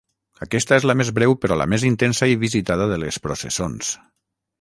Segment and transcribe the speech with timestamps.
[0.43, 3.93] Aquesta és la més breu però la més intensa i visitada de les processons.